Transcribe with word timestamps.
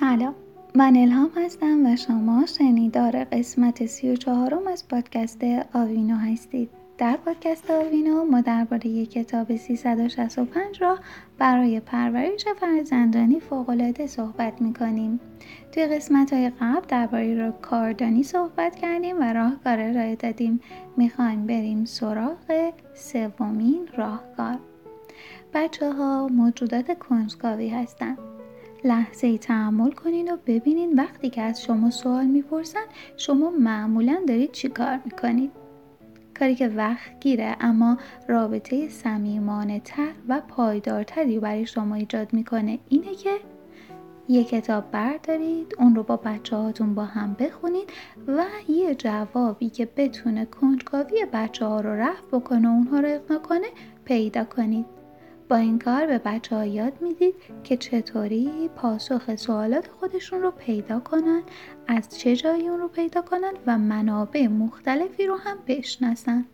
سلام. 0.00 0.34
من 0.74 0.96
الهام 0.96 1.30
هستم 1.36 1.86
و 1.86 1.96
شما 1.96 2.46
شنیدار 2.46 3.24
قسمت 3.24 3.86
سی 3.86 4.12
و 4.12 4.16
چهارم 4.16 4.66
از 4.66 4.88
پادکست 4.88 5.44
آوینو 5.74 6.16
هستید. 6.16 6.70
در 6.98 7.16
پادکست 7.16 7.70
آوینو 7.70 8.24
ما 8.24 8.40
درباره 8.40 9.06
کتاب 9.06 9.56
365 9.56 10.82
را 10.82 10.98
برای 11.38 11.80
پرورش 11.80 12.44
فرزندانی 12.60 13.40
فوقالعاده 13.40 14.06
صحبت 14.06 14.62
می‌کنیم. 14.62 15.20
توی 15.72 15.86
قسمت 15.86 16.32
های 16.32 16.50
قبل 16.60 16.86
درباره 16.88 17.34
را 17.34 17.50
کاردانی 17.50 18.22
صحبت 18.22 18.76
کردیم 18.76 19.20
و 19.20 19.32
راهکار 19.32 19.80
ارائه 19.80 20.16
دادیم. 20.16 20.60
می‌خوایم 20.96 21.46
بریم 21.46 21.84
سراغ 21.84 22.72
سومین 22.94 23.88
راهکار. 23.96 24.58
بچه 25.54 25.92
ها 25.92 26.28
موجودات 26.28 26.98
کنجکاوی 26.98 27.68
هستند 27.68 28.33
لحظه 28.84 29.38
تحمل 29.38 29.92
کنید 29.92 30.28
و 30.28 30.36
ببینید 30.46 30.98
وقتی 30.98 31.30
که 31.30 31.42
از 31.42 31.62
شما 31.62 31.90
سوال 31.90 32.26
می‌پرسن 32.26 32.84
شما 33.16 33.50
معمولا 33.50 34.20
دارید 34.28 34.52
چی 34.52 34.68
کار 34.68 35.00
می‌کنید؟ 35.04 35.50
کاری 36.38 36.54
که 36.54 36.68
وقت 36.68 37.20
گیره 37.20 37.56
اما 37.60 37.98
رابطه 38.28 38.88
سمیمانه 38.88 39.80
تر 39.80 40.12
و 40.28 40.40
پایدارتری 40.48 41.38
برای 41.38 41.66
شما 41.66 41.94
ایجاد 41.94 42.32
می‌کنه. 42.32 42.78
اینه 42.88 43.14
که 43.14 43.30
یه 44.28 44.44
کتاب 44.44 44.90
بردارید 44.90 45.74
اون 45.78 45.94
رو 45.94 46.02
با 46.02 46.16
بچه 46.16 46.56
هاتون 46.56 46.94
با 46.94 47.04
هم 47.04 47.36
بخونید 47.38 47.90
و 48.28 48.44
یه 48.68 48.94
جوابی 48.94 49.70
که 49.70 49.88
بتونه 49.96 50.46
کنجکاوی 50.46 51.26
بچه 51.32 51.66
ها 51.66 51.80
رو 51.80 51.90
رفت 51.90 52.24
بکنه 52.32 52.68
و 52.68 52.72
اونها 52.72 53.00
رو 53.00 53.08
اقنا 53.08 53.38
کنه 53.38 53.66
پیدا 54.04 54.44
کنید. 54.44 54.86
با 55.48 55.56
این 55.56 55.78
کار 55.78 56.06
به 56.06 56.18
بچه 56.18 56.56
ها 56.56 56.64
یاد 56.64 56.92
می‌دید 57.00 57.34
که 57.64 57.76
چطوری 57.76 58.70
پاسخ 58.76 59.36
سوالات 59.36 59.88
خودشون 59.88 60.42
رو 60.42 60.50
پیدا 60.50 61.00
کنن 61.00 61.42
از 61.86 62.18
چه 62.18 62.36
جایی 62.36 62.68
اون 62.68 62.80
رو 62.80 62.88
پیدا 62.88 63.22
کنن 63.22 63.52
و 63.66 63.78
منابع 63.78 64.46
مختلفی 64.46 65.26
رو 65.26 65.36
هم 65.36 65.58
بشناسن. 65.66 66.44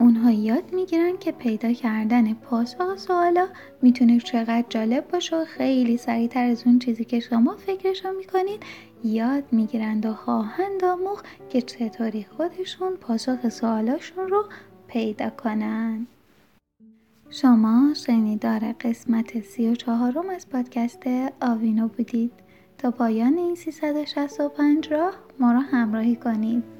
اونها 0.00 0.30
یاد 0.30 0.72
می‌گیرن 0.72 1.16
که 1.16 1.32
پیدا 1.32 1.72
کردن 1.72 2.34
پاسخ 2.34 2.96
سوالا 2.96 3.48
می‌تونه 3.82 4.20
چقدر 4.20 4.64
جالب 4.68 5.08
باشه 5.08 5.36
و 5.36 5.44
خیلی 5.44 5.96
سریعتر 5.96 6.44
از 6.44 6.66
اون 6.66 6.78
چیزی 6.78 7.04
که 7.04 7.20
شما 7.20 7.56
فکرش 7.56 8.04
رو 8.04 8.12
می‌کنید 8.12 8.62
یاد 9.04 9.44
می‌گیرند 9.52 10.06
و 10.06 10.14
خواهند 10.14 10.84
آموخت 10.84 11.24
که 11.50 11.62
چطوری 11.62 12.26
خودشون 12.36 12.96
پاسخ 12.96 13.48
سوالاشون 13.48 14.28
رو 14.28 14.44
پیدا 14.86 15.30
کنن. 15.30 16.06
شما 17.30 17.94
شنیدار 17.94 18.72
قسمت 18.80 19.40
سی 19.40 19.68
و 19.68 19.74
چهارم 19.74 20.28
از 20.30 20.48
پادکست 20.48 21.02
آوینو 21.40 21.88
بودید. 21.88 22.32
تا 22.78 22.90
پایان 22.90 23.38
این 23.38 23.54
365 23.54 24.92
راه 24.92 25.12
ما 25.40 25.52
را 25.52 25.60
همراهی 25.60 26.16
کنید. 26.16 26.77